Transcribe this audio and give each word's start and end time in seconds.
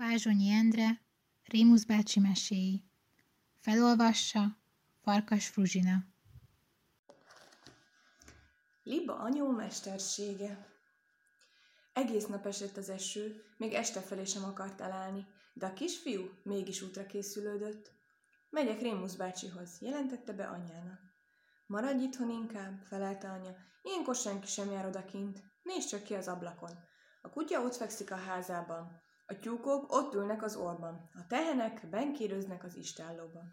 Vázsonyi 0.00 0.50
Endre, 0.50 1.00
Rémusz 1.44 1.84
bácsi 1.84 2.20
meséi. 2.20 2.84
Felolvassa 3.58 4.58
Farkas 5.02 5.46
Fruzsina. 5.46 6.04
Liba 8.82 9.14
anyó 9.14 9.50
mestersége 9.50 10.66
Egész 11.92 12.26
nap 12.26 12.46
esett 12.46 12.76
az 12.76 12.88
eső, 12.88 13.44
még 13.56 13.72
este 13.72 14.00
felé 14.00 14.24
sem 14.24 14.44
akart 14.44 14.80
elállni, 14.80 15.26
de 15.52 15.66
a 15.66 15.72
kisfiú 15.72 16.30
mégis 16.42 16.82
útra 16.82 17.06
készülődött. 17.06 17.92
Megyek 18.50 18.80
Rémusz 18.80 19.14
bácsihoz, 19.14 19.80
jelentette 19.80 20.32
be 20.32 20.46
anyjának. 20.46 21.00
Maradj 21.66 22.02
itthon 22.02 22.30
inkább, 22.30 22.82
felelte 22.82 23.30
anya, 23.30 23.56
ilyenkor 23.82 24.16
senki 24.16 24.46
sem 24.46 24.70
jár 24.70 24.86
odakint. 24.86 25.42
Nézd 25.62 25.88
csak 25.88 26.02
ki 26.02 26.14
az 26.14 26.28
ablakon. 26.28 26.78
A 27.22 27.30
kutya 27.30 27.60
ott 27.60 27.76
fekszik 27.76 28.10
a 28.10 28.16
házában. 28.16 29.08
A 29.30 29.38
tyúkok 29.38 29.92
ott 29.92 30.14
ülnek 30.14 30.42
az 30.42 30.56
orban. 30.56 31.10
A 31.14 31.26
tehenek 31.28 31.88
benkérőznek 31.90 32.64
az 32.64 32.76
istállóban. 32.76 33.52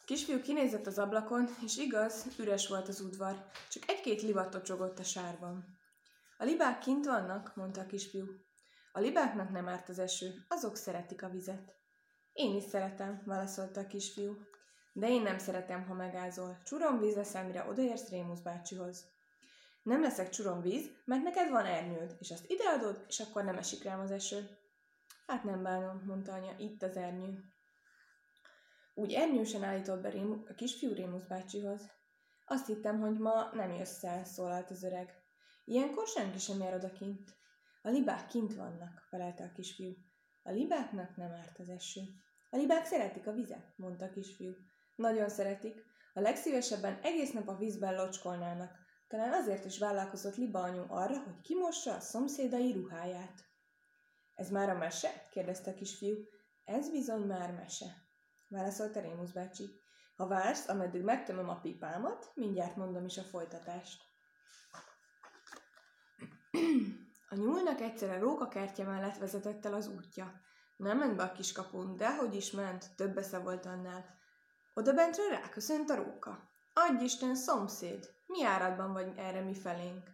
A 0.00 0.04
kisfiú 0.04 0.40
kinézett 0.40 0.86
az 0.86 0.98
ablakon, 0.98 1.48
és 1.64 1.76
igaz, 1.76 2.26
üres 2.38 2.68
volt 2.68 2.88
az 2.88 3.00
udvar, 3.00 3.50
csak 3.70 3.90
egy-két 3.90 4.22
libat 4.22 4.50
tocsogott 4.50 4.98
a 4.98 5.02
sárban. 5.02 5.64
A 6.38 6.44
libák 6.44 6.78
kint 6.78 7.04
vannak, 7.04 7.54
mondta 7.54 7.80
a 7.80 7.86
kisfiú. 7.86 8.26
A 8.92 9.00
libáknak 9.00 9.50
nem 9.50 9.68
árt 9.68 9.88
az 9.88 9.98
eső, 9.98 10.34
azok 10.48 10.76
szeretik 10.76 11.22
a 11.22 11.28
vizet. 11.28 11.74
Én 12.32 12.56
is 12.56 12.64
szeretem, 12.64 13.22
válaszolta 13.24 13.80
a 13.80 13.86
kisfiú. 13.86 14.36
De 14.92 15.08
én 15.08 15.22
nem 15.22 15.38
szeretem, 15.38 15.84
ha 15.84 15.94
megázol. 15.94 16.60
Csurom 16.64 16.98
víz 16.98 17.14
lesz, 17.14 17.34
amire 17.34 17.68
odaérsz 17.68 18.08
Rémusz 18.08 18.40
bácsihoz. 18.40 19.15
Nem 19.86 20.00
leszek 20.00 20.28
csurom 20.28 20.60
víz, 20.60 20.90
mert 21.04 21.22
neked 21.22 21.50
van 21.50 21.64
ernyőd, 21.64 22.16
és 22.18 22.30
azt 22.30 22.50
ideadod, 22.50 23.04
és 23.08 23.20
akkor 23.20 23.44
nem 23.44 23.56
esik 23.56 23.82
rám 23.82 24.00
az 24.00 24.10
eső. 24.10 24.48
Hát 25.26 25.44
nem 25.44 25.62
bánom, 25.62 26.02
mondta 26.06 26.32
anya, 26.32 26.54
itt 26.58 26.82
az 26.82 26.96
ernyő. 26.96 27.44
Úgy 28.94 29.12
ernyősen 29.12 29.62
állított 29.62 30.00
be 30.00 30.08
Rému, 30.08 30.42
a 30.48 30.54
kisfiú 30.54 30.92
Rémusz 30.92 31.26
bácsihoz. 31.26 31.90
Azt 32.46 32.66
hittem, 32.66 33.00
hogy 33.00 33.18
ma 33.18 33.50
nem 33.52 33.72
jössz 33.72 34.04
el, 34.04 34.24
szólalt 34.24 34.70
az 34.70 34.82
öreg. 34.82 35.14
Ilyenkor 35.64 36.06
senki 36.06 36.38
sem 36.38 36.60
jár 36.60 36.74
odakint. 36.74 37.30
A 37.82 37.88
libák 37.88 38.26
kint 38.26 38.54
vannak, 38.54 39.06
felelte 39.08 39.44
a 39.44 39.52
kisfiú. 39.52 39.92
A 40.42 40.50
libáknak 40.50 41.16
nem 41.16 41.30
árt 41.30 41.58
az 41.58 41.68
eső. 41.68 42.00
A 42.50 42.56
libák 42.56 42.84
szeretik 42.84 43.26
a 43.26 43.32
vizet, 43.32 43.72
mondta 43.76 44.04
a 44.04 44.10
kisfiú. 44.10 44.52
Nagyon 44.96 45.28
szeretik. 45.28 45.84
A 46.14 46.20
legszívesebben 46.20 46.98
egész 47.02 47.32
nap 47.32 47.48
a 47.48 47.56
vízben 47.56 47.94
locskolnának. 47.94 48.84
Talán 49.08 49.32
azért 49.32 49.64
is 49.64 49.78
vállalkozott 49.78 50.36
Liba 50.36 50.60
anyu 50.62 50.84
arra, 50.88 51.18
hogy 51.18 51.40
kimossa 51.40 51.94
a 51.94 52.00
szomszédai 52.00 52.72
ruháját. 52.72 53.44
Ez 54.34 54.50
már 54.50 54.68
a 54.68 54.78
mese? 54.78 55.26
kérdezte 55.30 55.70
a 55.70 55.74
kisfiú. 55.74 56.16
Ez 56.64 56.90
bizony 56.90 57.20
már 57.20 57.52
mese, 57.52 57.86
válaszolta 58.48 59.00
Rémusz 59.00 59.30
bácsi. 59.30 59.70
Ha 60.16 60.26
vársz, 60.26 60.68
ameddig 60.68 61.02
megtömöm 61.02 61.48
a 61.48 61.60
pipámat, 61.60 62.30
mindjárt 62.34 62.76
mondom 62.76 63.04
is 63.04 63.18
a 63.18 63.22
folytatást. 63.22 64.02
A 67.28 67.34
nyúlnak 67.34 67.80
egyszer 67.80 68.10
a 68.10 68.18
rókakertje 68.18 68.84
mellett 68.84 69.18
vezetett 69.18 69.64
el 69.64 69.74
az 69.74 69.88
útja. 69.88 70.40
Nem 70.76 70.98
ment 70.98 71.16
be 71.16 71.22
a 71.22 71.32
kiskapun, 71.32 71.96
de 71.96 72.16
hogy 72.16 72.34
is 72.34 72.50
ment, 72.50 72.94
több 72.96 73.18
esze 73.18 73.38
volt 73.38 73.66
annál. 73.66 74.04
Oda 74.74 74.92
bentre 74.92 75.28
ráköszönt 75.28 75.90
a 75.90 75.94
róka. 75.94 76.50
Adj 76.72 77.04
Isten, 77.04 77.34
szomszéd, 77.34 78.15
mi 78.26 78.44
áradban 78.44 78.92
vagy 78.92 79.12
erre 79.16 79.40
mi 79.40 79.54
felénk? 79.54 80.08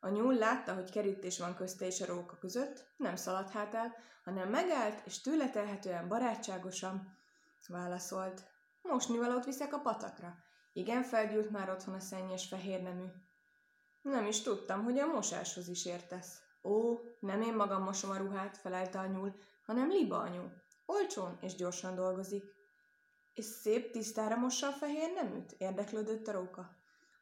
A 0.00 0.08
nyúl 0.08 0.34
látta, 0.34 0.74
hogy 0.74 0.90
kerítés 0.90 1.38
van 1.38 1.54
közte 1.54 1.86
és 1.86 2.00
a 2.00 2.06
róka 2.06 2.36
között, 2.38 2.94
nem 2.96 3.16
szaladt 3.16 3.50
hát 3.50 3.74
el, 3.74 3.94
hanem 4.24 4.48
megállt, 4.48 5.06
és 5.06 5.20
tőle 5.20 5.50
telhetően 5.50 6.08
barátságosan 6.08 7.18
válaszolt. 7.68 8.44
Mosnivalót 8.82 9.44
viszek 9.44 9.72
a 9.72 9.78
patakra. 9.78 10.34
Igen, 10.72 11.02
felgyűlt 11.02 11.50
már 11.50 11.70
otthon 11.70 11.94
a 11.94 12.00
szennyes 12.00 12.46
fehér 12.48 12.82
nemű. 12.82 13.06
Nem 14.02 14.26
is 14.26 14.42
tudtam, 14.42 14.84
hogy 14.84 14.98
a 14.98 15.06
mosáshoz 15.06 15.68
is 15.68 15.86
értesz. 15.86 16.42
Ó, 16.62 16.98
nem 17.20 17.42
én 17.42 17.54
magam 17.54 17.82
mosom 17.82 18.10
a 18.10 18.16
ruhát, 18.16 18.56
felelte 18.56 18.98
a 18.98 19.06
nyúl, 19.06 19.34
hanem 19.66 19.88
Liba 19.88 20.18
anyu. 20.18 20.42
Olcsón 20.86 21.38
és 21.40 21.54
gyorsan 21.54 21.94
dolgozik. 21.94 22.44
És 23.34 23.44
szép 23.44 23.92
tisztára 23.92 24.36
mossa 24.36 24.66
a 24.66 24.72
fehér 24.72 25.12
neműt? 25.12 25.54
Érdeklődött 25.58 26.26
a 26.26 26.32
róka. 26.32 26.76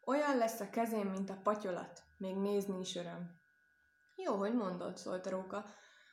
Olyan 0.04 0.36
lesz 0.36 0.60
a 0.60 0.70
kezém, 0.70 1.08
mint 1.08 1.30
a 1.30 1.40
patyolat. 1.42 2.02
Még 2.16 2.36
nézni 2.36 2.78
is 2.78 2.96
öröm. 2.96 3.40
Jó, 4.16 4.34
hogy 4.34 4.54
mondod, 4.54 4.96
szólt 4.96 5.26
a 5.26 5.30
róka. 5.30 5.64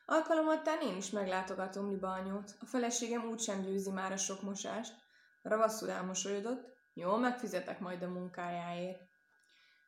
Alkalomattán 0.05 0.81
én 0.81 0.95
is 0.95 1.09
meglátogatom 1.09 1.89
Liba 1.89 2.11
anyót. 2.11 2.55
A 2.59 2.65
feleségem 2.65 3.23
úgysem 3.23 3.61
győzi 3.61 3.91
már 3.91 4.11
a 4.11 4.17
sok 4.17 4.41
mosást. 4.41 4.93
Ravaszul 5.41 5.89
elmosolyodott. 5.89 6.77
Jó, 6.93 7.15
megfizetek 7.15 7.79
majd 7.79 8.03
a 8.03 8.07
munkájáért. 8.07 9.01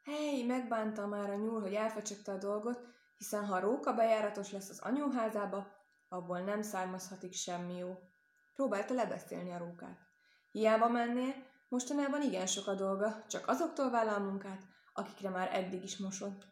Hely, 0.03 0.43
megbánta 0.43 1.07
már 1.07 1.29
a 1.29 1.35
nyúl, 1.35 1.61
hogy 1.61 1.73
elfecsegte 1.73 2.31
a 2.31 2.37
dolgot, 2.37 2.79
hiszen 3.17 3.45
ha 3.45 3.55
a 3.55 3.59
róka 3.59 3.93
bejáratos 3.93 4.51
lesz 4.51 4.69
az 4.69 4.79
anyóházába, 4.79 5.67
abból 6.09 6.39
nem 6.39 6.61
származhatik 6.61 7.33
semmi 7.33 7.77
jó. 7.77 7.97
Próbálta 8.53 8.93
lebeszélni 8.93 9.51
a 9.51 9.57
rókát. 9.57 9.97
Hiába 10.51 10.89
mennél, 10.89 11.33
mostanában 11.71 12.21
igen 12.21 12.45
sok 12.47 12.67
a 12.67 12.73
dolga, 12.73 13.25
csak 13.27 13.47
azoktól 13.47 13.89
vállal 13.89 14.19
munkát, 14.19 14.61
akikre 14.93 15.29
már 15.29 15.55
eddig 15.55 15.83
is 15.83 15.97
mosott. 15.97 16.45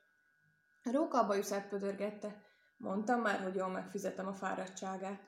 Róka 0.83 1.19
a 1.19 1.25
bajuszát 1.25 1.69
pödörgette. 1.69 2.41
Mondtam 2.77 3.21
már, 3.21 3.39
hogy 3.39 3.55
jól 3.55 3.69
megfizetem 3.69 4.27
a 4.27 4.33
fáradtságát. 4.33 5.21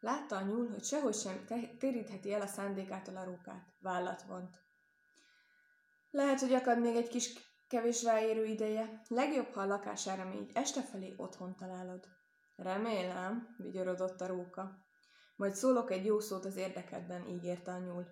Látta 0.00 0.36
a 0.36 0.40
nyúl, 0.40 0.68
hogy 0.68 0.84
sehogy 0.84 1.14
sem 1.14 1.44
térítheti 1.78 2.32
el 2.32 2.40
a 2.40 2.46
szándékától 2.46 3.16
a 3.16 3.24
rókát. 3.24 3.66
Vállat 3.80 4.22
vont. 4.22 4.56
Lehet, 6.10 6.40
hogy 6.40 6.52
akad 6.52 6.80
még 6.80 6.96
egy 6.96 7.08
kis 7.08 7.32
kevés 7.68 8.02
ráérő 8.02 8.44
ideje. 8.44 9.02
Legjobb, 9.08 9.52
ha 9.52 9.60
a 9.60 9.66
lakására 9.66 10.24
még 10.24 10.50
este 10.54 10.82
felé 10.82 11.14
otthon 11.16 11.56
találod. 11.56 12.04
Remélem, 12.56 13.54
vigyorodott 13.58 14.20
a 14.20 14.26
róka. 14.26 14.86
Majd 15.36 15.54
szólok 15.54 15.90
egy 15.90 16.04
jó 16.04 16.20
szót 16.20 16.44
az 16.44 16.56
érdekedben, 16.56 17.26
ígérte 17.26 17.70
a 17.70 17.78
nyúl. 17.78 18.06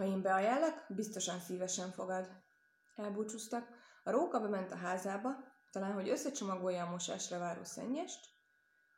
Ha 0.00 0.06
én 0.06 0.22
beajánlak, 0.22 0.84
biztosan 0.88 1.40
szívesen 1.40 1.90
fogad. 1.90 2.28
Elbúcsúztak, 2.96 3.68
a 4.02 4.10
róka 4.10 4.40
bement 4.40 4.72
a 4.72 4.76
házába, 4.76 5.30
talán, 5.70 5.92
hogy 5.92 6.08
összecsomagolja 6.08 6.86
a 6.86 6.90
mosásra 6.90 7.38
váró 7.38 7.64
szennyest, 7.64 8.20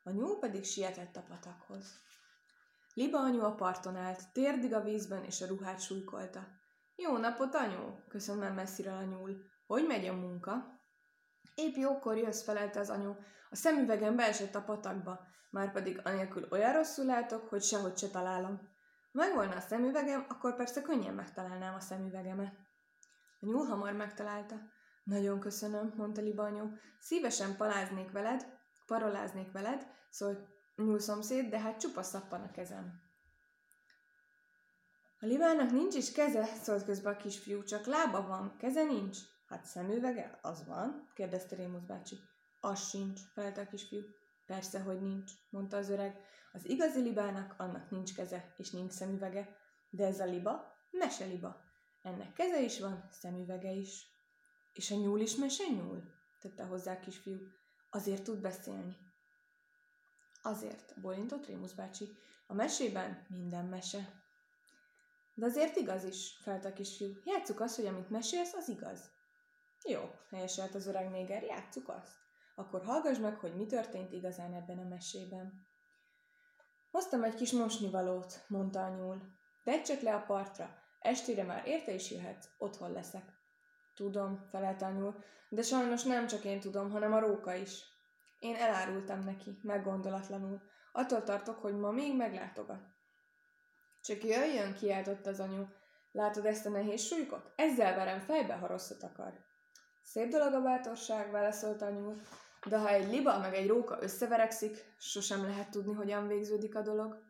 a 0.03 0.11
nyúl 0.11 0.39
pedig 0.39 0.65
sietett 0.65 1.17
a 1.17 1.25
patakhoz. 1.29 2.01
Liba 2.95 3.19
anyu 3.19 3.43
a 3.43 3.55
parton 3.55 3.97
állt, 3.97 4.33
térdig 4.33 4.75
a 4.75 4.83
vízben, 4.83 5.25
és 5.25 5.41
a 5.41 5.47
ruhát 5.47 5.81
súlykolta. 5.81 6.47
Jó 6.97 7.17
napot, 7.17 7.55
anyu! 7.55 8.07
köszönöm 8.09 8.55
messzire 8.55 8.93
a 8.93 9.03
nyúl. 9.03 9.37
Hogy 9.67 9.87
megy 9.87 10.07
a 10.07 10.13
munka? 10.13 10.81
Épp 11.55 11.75
jókor 11.75 12.17
jössz, 12.17 12.43
felelte 12.43 12.81
az 12.81 12.91
anyu. 12.91 13.15
A 13.51 13.57
szemüvegem 13.57 14.17
beesett 14.17 14.55
a 14.55 14.63
patakba, 14.63 15.21
már 15.51 15.73
pedig 15.73 16.01
anélkül 16.05 16.47
olyan 16.51 16.73
rosszul 16.73 17.05
látok, 17.05 17.49
hogy 17.49 17.63
sehogy 17.63 17.99
se 17.99 18.09
találom. 18.09 18.72
Megvolna 19.13 19.57
a 19.57 19.61
szemüvegem, 19.61 20.27
akkor 20.29 20.57
persze 20.57 20.83
könnyen 20.83 21.15
megtalálnám 21.15 21.75
a 21.75 21.81
szemüvegemet. 21.81 22.55
A 23.41 23.47
nyúl 23.47 23.67
hamar 23.67 23.93
megtalálta. 23.93 24.57
Nagyon 25.05 25.41
köszönöm, 25.41 25.93
mondta 25.97 26.21
Libanyó. 26.21 26.71
Szívesen 27.01 27.57
paláznék 27.57 28.11
veled, 28.11 28.59
paroláznék 28.87 29.53
veled, 29.53 29.87
szólt 30.11 30.49
szomszéd, 30.97 31.51
de 31.51 31.59
hát 31.59 31.81
csupa 31.81 32.03
szappan 32.03 32.43
a 32.43 32.51
kezem. 32.51 33.01
A 35.21 35.27
Libának 35.27 35.71
nincs 35.71 35.95
is 35.95 36.13
keze, 36.13 36.45
szólt 36.45 36.85
közbe 36.85 37.11
a 37.11 37.17
kisfiú, 37.17 37.63
csak 37.63 37.87
lába 37.87 38.27
van, 38.27 38.57
keze 38.59 38.83
nincs. 38.83 39.19
Hát 39.47 39.65
szemüvege? 39.65 40.39
Az 40.43 40.67
van, 40.67 41.11
kérdezte 41.15 41.57
Rémusz 41.57 41.83
bácsi. 41.83 42.17
Az 42.61 42.89
sincs, 42.89 43.21
felelte 43.35 43.61
a 43.61 43.67
kisfiú. 43.67 44.01
Persze, 44.47 44.81
hogy 44.81 45.01
nincs, 45.01 45.33
mondta 45.51 45.77
az 45.77 45.89
öreg. 45.89 46.21
Az 46.53 46.69
igazi 46.69 47.01
libának 47.01 47.55
annak 47.59 47.91
nincs 47.91 48.15
keze, 48.15 48.55
és 48.57 48.71
nincs 48.71 48.93
szemüvege. 48.93 49.57
De 49.91 50.07
ez 50.07 50.21
a 50.21 50.25
liba, 50.25 50.75
mese 50.91 51.25
liba. 51.25 51.65
Ennek 52.03 52.33
keze 52.33 52.61
is 52.61 52.81
van, 52.81 53.09
szemüvege 53.11 53.71
is. 53.71 54.07
És 54.73 54.91
a 54.91 54.95
nyúl 54.95 55.21
is 55.21 55.35
mese 55.35 55.65
nyúl? 55.65 56.03
tette 56.41 56.65
hozzá 56.65 56.93
a 56.93 57.01
kisfiú. 57.01 57.39
Azért 57.91 58.23
tud 58.23 58.41
beszélni. 58.41 58.97
Azért, 60.43 61.01
bolintott 61.01 61.47
Rémusz 61.47 61.73
bácsi. 61.73 62.19
A 62.47 62.55
mesében 62.55 63.27
minden 63.29 63.65
mese. 63.65 64.23
De 65.35 65.47
azért 65.47 65.77
igaz 65.77 66.05
is, 66.05 66.39
felt 66.43 66.65
a 66.65 66.73
kisfiú. 66.73 67.13
Játsszuk 67.25 67.61
azt, 67.61 67.77
hogy 67.77 67.87
amit 67.87 68.11
mesélsz, 68.11 68.53
az 68.53 68.69
igaz. 68.69 69.11
Jó, 69.85 70.01
helyeselt 70.31 70.75
az 70.75 70.87
öreg 70.87 71.11
néger, 71.11 71.43
játsszuk 71.43 71.89
azt. 71.89 72.22
Akkor 72.55 72.85
hallgass 72.85 73.19
meg, 73.19 73.39
hogy 73.39 73.57
mi 73.57 73.67
történt 73.67 74.13
igazán 74.13 74.55
ebben 74.55 74.79
a 74.79 74.89
mesében. 74.89 75.67
Hoztam 76.91 77.25
egy 77.25 77.35
kis 77.35 77.53
mosnivalót, 77.53 78.45
mondta 78.49 78.85
a 78.85 78.95
nyúl. 78.95 79.21
Tedd 79.65 79.83
csak 79.83 80.01
le 80.01 80.15
a 80.15 80.23
partra, 80.23 80.79
estére 81.01 81.45
már 81.45 81.67
érte 81.67 81.93
is 81.93 82.11
jöhetsz, 82.11 82.47
otthon 82.59 82.93
leszek. 82.93 83.33
Tudom, 83.95 84.47
felelte 84.51 84.87
a 84.87 84.91
nyúl, 84.91 85.25
de 85.49 85.63
sajnos 85.63 86.03
nem 86.03 86.27
csak 86.27 86.45
én 86.45 86.61
tudom, 86.61 86.91
hanem 86.91 87.13
a 87.13 87.19
róka 87.19 87.55
is. 87.55 87.85
Én 88.39 88.55
elárultam 88.55 89.25
neki, 89.25 89.59
meggondolatlanul. 89.63 90.63
Attól 90.93 91.23
tartok, 91.23 91.59
hogy 91.59 91.79
ma 91.79 91.91
még 91.91 92.17
meglátogat. 92.17 92.83
Csak 94.03 94.25
jöjjön, 94.25 94.75
kiáltott 94.75 95.27
az 95.27 95.41
anyu. 95.41 95.65
Látod 96.13 96.47
ezt 96.47 96.67
a 96.67 96.71
nehéz 96.71 97.03
súlykot? 97.03 97.53
Ezzel 97.57 97.95
verem 97.95 98.21
fejbe, 98.21 98.55
ha 98.55 98.67
rosszat 98.67 99.03
akar. 99.03 99.33
Szép 100.03 100.29
dolog 100.29 100.53
a 100.53 100.63
bátorság, 100.63 101.31
válaszolta 101.31 101.87
anyu. 101.87 102.17
De 102.69 102.79
ha 102.79 102.89
egy 102.89 103.09
liba 103.09 103.39
meg 103.39 103.55
egy 103.55 103.69
róka 103.69 103.99
összeverekszik, 104.01 104.95
sosem 104.99 105.43
lehet 105.43 105.71
tudni, 105.71 105.95
hogyan 105.95 106.27
végződik 106.27 106.77
a 106.77 106.83
dolog. 106.83 107.23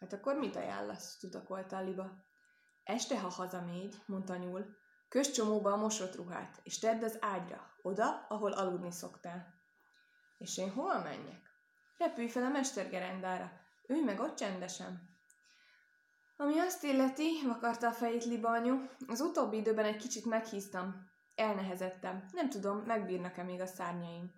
Hát 0.00 0.12
akkor 0.12 0.36
mit 0.36 0.56
ajánlasz? 0.56 1.16
tudakolta 1.18 1.76
a 1.76 1.82
liba. 1.82 2.24
Este, 2.84 3.20
ha 3.20 3.28
hazamégy, 3.28 4.02
mondta 4.06 4.36
nyúl, 4.36 4.66
kös 5.08 5.30
csomóba 5.30 5.72
a 5.72 5.76
mosott 5.76 6.14
ruhát, 6.14 6.60
és 6.62 6.78
tedd 6.78 7.04
az 7.04 7.18
ágyra, 7.20 7.74
oda, 7.82 8.26
ahol 8.28 8.52
aludni 8.52 8.90
szoktál. 8.90 9.54
És 10.38 10.58
én 10.58 10.70
hol 10.70 10.98
menjek? 10.98 11.50
Repülj 11.98 12.28
fel 12.28 12.44
a 12.44 12.48
mestergerendára, 12.48 13.52
ülj 13.88 14.02
meg 14.02 14.20
ott 14.20 14.36
csendesen. 14.36 15.12
Ami 16.36 16.58
azt 16.58 16.84
illeti, 16.84 17.30
vakarta 17.46 17.86
a 17.86 17.92
fejét 17.92 18.24
Liba 18.24 18.50
anyu, 18.50 18.74
az 19.06 19.20
utóbbi 19.20 19.56
időben 19.56 19.84
egy 19.84 19.96
kicsit 19.96 20.24
meghíztam. 20.24 21.12
Elnehezettem. 21.34 22.24
Nem 22.32 22.50
tudom, 22.50 22.78
megbírnak-e 22.78 23.42
még 23.42 23.60
a 23.60 23.66
szárnyaim. 23.66 24.32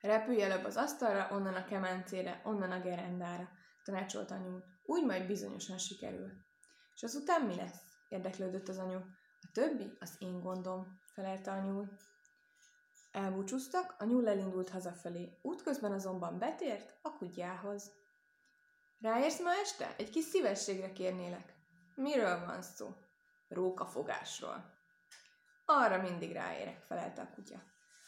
Repülj 0.00 0.42
előbb 0.42 0.64
az 0.64 0.76
asztalra, 0.76 1.28
onnan 1.30 1.54
a 1.54 1.64
kemencére, 1.64 2.40
onnan 2.44 2.70
a 2.70 2.80
gerendára, 2.80 3.48
tanácsolt 3.84 4.30
anyu. 4.30 4.58
Úgy 4.84 5.04
majd 5.04 5.26
bizonyosan 5.26 5.78
sikerül. 5.78 6.32
És 6.94 7.02
azután 7.02 7.42
mi 7.42 7.54
lesz? 7.54 7.80
érdeklődött 8.08 8.68
az 8.68 8.78
anyu. 8.78 8.98
A 9.40 9.50
többi 9.52 9.96
az 10.00 10.14
én 10.18 10.40
gondom, 10.40 11.00
felelte 11.14 11.50
anyu. 11.50 11.84
Elbúcsúztak, 13.12 13.94
a 13.98 14.04
nyúl 14.04 14.28
elindult 14.28 14.68
hazafelé, 14.68 15.38
útközben 15.42 15.92
azonban 15.92 16.38
betért 16.38 16.98
a 17.02 17.16
kutyához. 17.16 17.90
Ráérsz 19.00 19.40
ma 19.40 19.50
este? 19.50 19.94
Egy 19.96 20.10
kis 20.10 20.24
szívességre 20.24 20.92
kérnélek. 20.92 21.54
Miről 21.94 22.44
van 22.46 22.62
szó? 22.62 22.94
Rókafogásról. 23.48 24.81
Arra 25.74 26.02
mindig 26.02 26.32
ráérek, 26.32 26.82
felelte 26.86 27.22
a 27.22 27.30
kutya. 27.34 27.62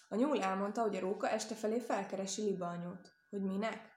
A 0.09 0.15
nyúl 0.15 0.43
elmondta, 0.43 0.83
hogy 0.83 0.97
a 0.97 1.01
róka 1.01 1.29
este 1.29 1.55
felé 1.55 1.81
felkeresi 1.81 2.43
Liba 2.43 2.67
anyót. 2.67 3.13
Hogy 3.31 3.43
minek? 3.43 3.93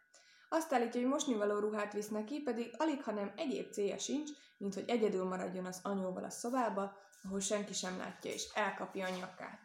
Azt 0.49 0.73
állítja, 0.73 1.01
hogy 1.01 1.09
mosnivaló 1.09 1.59
ruhát 1.59 1.93
visz 1.93 2.07
neki, 2.07 2.41
pedig 2.41 2.73
alig, 2.77 3.03
hanem 3.03 3.33
egyéb 3.35 3.71
célja 3.71 3.97
sincs, 3.97 4.29
mint 4.57 4.73
hogy 4.73 4.83
egyedül 4.87 5.25
maradjon 5.25 5.65
az 5.65 5.79
anyóval 5.83 6.23
a 6.23 6.29
szobába, 6.29 6.97
ahol 7.23 7.39
senki 7.39 7.73
sem 7.73 7.97
látja, 7.97 8.31
és 8.31 8.49
elkapja 8.53 9.05
a 9.05 9.15
nyakát. 9.15 9.61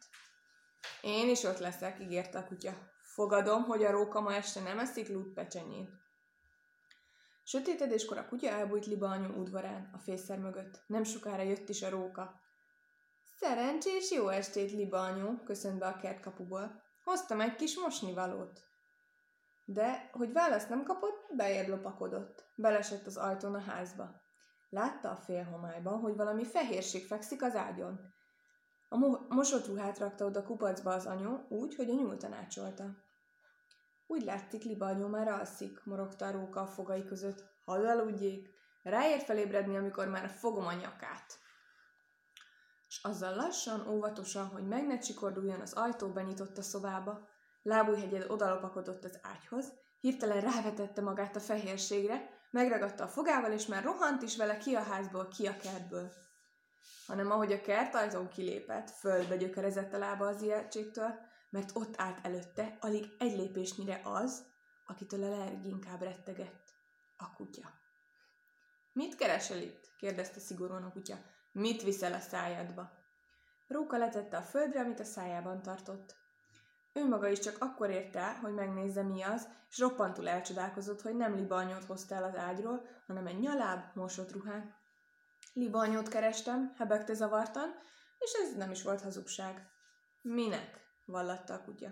Én 1.00 1.28
is 1.28 1.42
ott 1.42 1.58
leszek, 1.58 2.00
ígérte 2.00 2.38
a 2.38 2.46
kutya. 2.46 2.72
Fogadom, 3.02 3.62
hogy 3.62 3.84
a 3.84 3.90
róka 3.90 4.20
ma 4.20 4.34
este 4.34 4.60
nem 4.60 4.78
eszik 4.78 5.08
lútpecsenyét. 5.08 5.90
Sötétedéskor 7.44 8.18
a 8.18 8.28
kutya 8.28 8.48
elbújt 8.48 8.86
Liba 8.86 9.08
anyu 9.08 9.40
udvarán, 9.40 9.90
a 9.92 9.98
fészer 9.98 10.38
mögött. 10.38 10.82
Nem 10.86 11.04
sokára 11.04 11.42
jött 11.42 11.68
is 11.68 11.82
a 11.82 11.90
róka. 11.90 12.40
Szerencsés 13.42 14.10
jó 14.10 14.28
estét, 14.28 14.72
Liba 14.72 15.00
anyu, 15.00 15.42
köszönt 15.44 15.78
be 15.78 15.86
a 15.86 15.96
kertkapuból. 15.96 16.82
Hoztam 17.04 17.40
egy 17.40 17.54
kis 17.54 17.78
mosnivalót. 17.78 18.60
De, 19.64 20.10
hogy 20.12 20.32
választ 20.32 20.68
nem 20.68 20.84
kapott, 20.84 21.26
bejebb 21.36 21.68
lopakodott. 21.68 22.44
Belesett 22.56 23.06
az 23.06 23.16
ajtón 23.16 23.54
a 23.54 23.60
házba. 23.60 24.20
Látta 24.68 25.10
a 25.10 25.16
félhomályban, 25.16 25.98
hogy 25.98 26.16
valami 26.16 26.44
fehérség 26.44 27.06
fekszik 27.06 27.42
az 27.42 27.56
ágyon. 27.56 28.00
A 28.88 28.96
mo- 28.96 29.28
mosott 29.28 29.66
ruhát 29.66 29.98
rakta 29.98 30.24
oda 30.24 30.42
kupacba 30.42 30.92
az 30.92 31.06
anyu, 31.06 31.38
úgy, 31.48 31.74
hogy 31.74 31.90
a 31.90 31.94
nyúl 31.94 32.16
tanácsolta. 32.16 32.84
Úgy 34.06 34.24
látszik, 34.24 34.62
Liba 34.62 34.86
anyu 34.86 35.08
már 35.08 35.28
alszik, 35.28 35.84
morogta 35.84 36.26
a 36.26 36.30
róka 36.30 36.60
a 36.60 36.66
fogai 36.66 37.04
között. 37.04 37.44
Hadd 37.64 37.86
aludjék, 37.86 38.48
ráért 38.82 39.24
felébredni, 39.24 39.76
amikor 39.76 40.08
már 40.08 40.28
fogom 40.28 40.66
a 40.66 40.72
nyakát. 40.72 41.40
És 42.92 42.98
azzal 43.02 43.34
lassan, 43.34 43.88
óvatosan, 43.88 44.46
hogy 44.46 44.66
meg 44.66 44.86
ne 44.86 44.98
csikorduljon 44.98 45.60
az 45.60 45.72
ajtó, 45.72 46.08
benyitott 46.08 46.58
a 46.58 46.62
szobába. 46.62 47.28
Lábújhegyed 47.62 48.30
odalopakodott 48.30 49.04
az 49.04 49.18
ágyhoz, 49.22 49.72
hirtelen 50.00 50.40
rávetette 50.40 51.00
magát 51.00 51.36
a 51.36 51.40
fehérségre, 51.40 52.28
megragadta 52.50 53.04
a 53.04 53.08
fogával, 53.08 53.52
és 53.52 53.66
már 53.66 53.84
rohant 53.84 54.22
is 54.22 54.36
vele 54.36 54.56
ki 54.56 54.74
a 54.74 54.82
házból, 54.82 55.28
ki 55.28 55.46
a 55.46 55.56
kertből. 55.56 56.12
Hanem 57.06 57.30
ahogy 57.30 57.52
a 57.52 57.60
kertajtón 57.60 58.28
kilépett, 58.28 58.90
földbe 58.90 59.36
gyökerezett 59.36 59.92
a 59.92 59.98
lába 59.98 60.26
az 60.26 60.42
ijegységtől, 60.42 61.14
mert 61.50 61.70
ott 61.74 61.94
állt 61.96 62.26
előtte, 62.26 62.76
alig 62.80 63.04
egy 63.18 63.36
lépésnyire 63.36 64.00
az, 64.04 64.46
akitől 64.86 65.22
a 65.22 65.38
leginkább 65.38 66.02
rettegett, 66.02 66.74
a 67.16 67.32
kutya. 67.34 67.70
Mit 68.92 69.14
keresel 69.14 69.58
itt? 69.58 69.94
kérdezte 69.98 70.40
szigorúan 70.40 70.82
a 70.82 70.92
kutya. 70.92 71.31
Mit 71.52 71.82
viszel 71.82 72.12
a 72.12 72.18
szájadba? 72.18 72.90
Róka 73.68 73.96
letette 73.96 74.36
a 74.36 74.42
földre, 74.42 74.80
amit 74.80 75.00
a 75.00 75.04
szájában 75.04 75.62
tartott. 75.62 76.16
Ő 76.92 77.08
maga 77.08 77.28
is 77.28 77.38
csak 77.38 77.56
akkor 77.60 77.90
ért 77.90 78.16
hogy 78.40 78.52
megnézze 78.52 79.02
mi 79.02 79.22
az, 79.22 79.48
és 79.70 79.78
roppantul 79.78 80.28
elcsodálkozott, 80.28 81.02
hogy 81.02 81.16
nem 81.16 81.34
libanyót 81.34 81.84
hozta 81.84 82.14
el 82.14 82.24
az 82.24 82.36
ágyról, 82.36 82.86
hanem 83.06 83.26
egy 83.26 83.38
nyaláb, 83.38 83.84
mosott 83.94 84.32
ruhán. 84.32 84.74
Libanyót 85.52 86.08
kerestem, 86.08 86.72
hebegte 86.76 87.14
zavartan, 87.14 87.74
és 88.18 88.32
ez 88.32 88.56
nem 88.56 88.70
is 88.70 88.82
volt 88.82 89.00
hazugság. 89.00 89.70
Minek? 90.22 90.80
vallatta 91.06 91.54
a 91.54 91.62
kutya. 91.62 91.90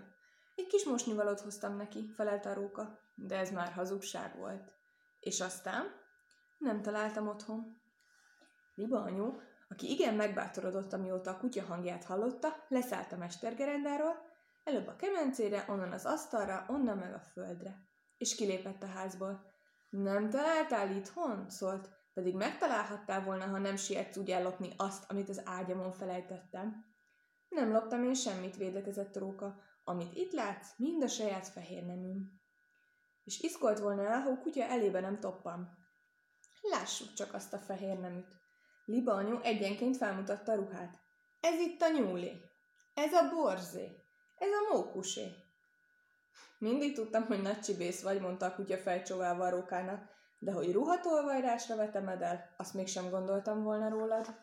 Egy 0.55 0.67
kis 0.67 0.85
mosnivalót 0.85 1.39
hoztam 1.39 1.75
neki, 1.75 2.11
felelte 2.15 2.49
a 2.49 2.53
róka, 2.53 2.99
de 3.15 3.37
ez 3.37 3.51
már 3.51 3.71
hazugság 3.71 4.37
volt. 4.37 4.71
És 5.19 5.41
aztán? 5.41 5.99
Nem 6.57 6.81
találtam 6.81 7.27
otthon. 7.27 7.81
Liba 8.75 9.01
anyu, 9.01 9.35
aki 9.71 9.89
igen 9.89 10.13
megbátorodott, 10.13 10.93
amióta 10.93 11.31
a 11.31 11.37
kutya 11.37 11.63
hangját 11.63 12.03
hallotta, 12.03 12.65
leszállt 12.67 13.11
a 13.11 13.17
mestergerendáról, 13.17 14.15
előbb 14.63 14.87
a 14.87 14.95
kemencére, 14.95 15.65
onnan 15.67 15.91
az 15.91 16.05
asztalra, 16.05 16.65
onnan 16.67 16.97
meg 16.97 17.13
a 17.13 17.19
földre. 17.19 17.75
És 18.17 18.35
kilépett 18.35 18.83
a 18.83 18.87
házból. 18.87 19.51
Nem 19.89 20.29
találtál 20.29 20.95
itthon? 20.95 21.49
szólt, 21.49 21.89
pedig 22.13 22.35
megtalálhattál 22.35 23.23
volna, 23.23 23.45
ha 23.45 23.57
nem 23.57 23.75
sietsz 23.75 24.17
úgy 24.17 24.31
ellopni 24.31 24.73
azt, 24.77 25.11
amit 25.11 25.29
az 25.29 25.41
ágyamon 25.45 25.91
felejtettem. 25.91 26.85
Nem 27.49 27.71
loptam 27.71 28.03
én 28.03 28.13
semmit, 28.13 28.57
védekezett 28.57 29.17
róka. 29.17 29.61
Amit 29.83 30.15
itt 30.15 30.31
látsz, 30.31 30.73
mind 30.77 31.03
a 31.03 31.07
saját 31.07 31.47
fehér 31.47 31.85
neműm. 31.85 32.41
És 33.23 33.39
iszkolt 33.39 33.79
volna 33.79 34.05
el, 34.05 34.21
ha 34.21 34.29
a 34.29 34.39
kutya 34.39 34.63
elébe 34.63 34.99
nem 34.99 35.19
toppam. 35.19 35.69
Lássuk 36.61 37.13
csak 37.13 37.33
azt 37.33 37.53
a 37.53 37.57
fehér 37.57 37.99
neműt. 37.99 38.40
Liba 38.85 39.13
anyu 39.13 39.39
egyenként 39.41 39.97
felmutatta 39.97 40.55
ruhát. 40.55 40.99
Ez 41.39 41.59
itt 41.59 41.81
a 41.81 41.89
nyúlé. 41.89 42.41
Ez 42.93 43.13
a 43.13 43.29
borzé. 43.33 44.03
Ez 44.37 44.49
a 44.49 44.73
mókusé. 44.73 45.35
Mindig 46.57 46.95
tudtam, 46.95 47.25
hogy 47.25 47.41
nagy 47.41 47.59
csibész 47.59 48.01
vagy, 48.01 48.21
mondta 48.21 48.45
a 48.45 48.55
kutya 48.55 48.77
fejcsóválva 48.77 49.45
a 49.45 49.49
rókának, 49.49 50.09
de 50.39 50.51
hogy 50.51 50.71
ruhatolvajrásra 50.71 51.75
vetemed 51.75 52.21
el, 52.21 52.53
azt 52.57 52.73
mégsem 52.73 53.09
gondoltam 53.09 53.63
volna 53.63 53.89
rólad. 53.89 54.35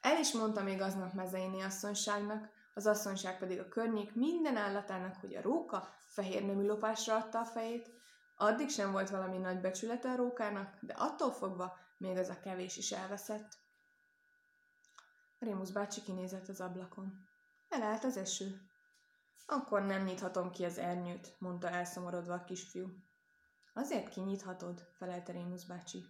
El 0.00 0.18
is 0.18 0.32
mondta 0.32 0.62
még 0.62 0.80
aznap 0.80 1.12
mezeini 1.12 1.62
asszonyságnak, 1.62 2.48
az 2.74 2.86
asszonyság 2.86 3.38
pedig 3.38 3.58
a 3.60 3.68
környék 3.68 4.14
minden 4.14 4.56
állatának, 4.56 5.14
hogy 5.20 5.34
a 5.34 5.42
róka 5.42 5.88
fehér 6.06 6.44
nemű 6.44 6.66
lopásra 6.66 7.14
adta 7.14 7.38
a 7.38 7.44
fejét. 7.44 7.90
Addig 8.36 8.68
sem 8.70 8.92
volt 8.92 9.10
valami 9.10 9.38
nagy 9.38 9.60
becsülete 9.60 10.10
a 10.10 10.16
rókának, 10.16 10.74
de 10.80 10.94
attól 10.98 11.30
fogva 11.30 11.76
még 12.02 12.16
az 12.16 12.28
a 12.28 12.40
kevés 12.40 12.76
is 12.76 12.92
elveszett. 12.92 13.58
Rémusz 15.38 15.70
bácsi 15.70 16.02
kinézett 16.02 16.48
az 16.48 16.60
ablakon. 16.60 17.28
Elállt 17.68 18.04
az 18.04 18.16
eső. 18.16 18.60
Akkor 19.46 19.82
nem 19.82 20.04
nyithatom 20.04 20.50
ki 20.50 20.64
az 20.64 20.78
ernyőt, 20.78 21.34
mondta 21.38 21.68
elszomorodva 21.68 22.34
a 22.34 22.44
kisfiú. 22.44 22.88
Azért 23.74 24.08
kinyithatod, 24.08 24.88
felelte 24.92 25.32
Rémusz 25.32 25.64
bácsi. 25.64 26.04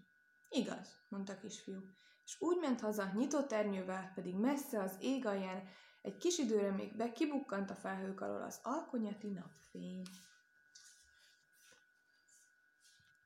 Igaz, 0.49 0.97
mondta 1.09 1.33
a 1.33 1.39
kisfiú, 1.39 1.81
és 2.25 2.41
úgy 2.41 2.59
ment 2.61 2.81
haza, 2.81 3.11
nyitott 3.15 3.53
ernyővel, 3.53 4.13
pedig 4.15 4.37
messze 4.37 4.83
az 4.83 4.97
ég 5.01 5.27
alján 5.27 5.69
egy 6.03 6.17
kis 6.17 6.39
időre 6.39 6.71
még 6.71 6.97
be 6.97 7.13
kibukkant 7.13 7.71
a 7.71 7.75
felhők 7.75 8.21
alól 8.21 8.43
az 8.43 8.61
alkonyati 8.63 9.29
napfény. 9.29 10.03